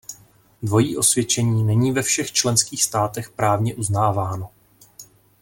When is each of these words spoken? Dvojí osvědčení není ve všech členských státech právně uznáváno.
Dvojí 0.61 0.97
osvědčení 0.97 1.63
není 1.63 1.91
ve 1.91 2.01
všech 2.01 2.31
členských 2.31 2.83
státech 2.83 3.29
právně 3.29 3.75
uznáváno. 3.75 4.49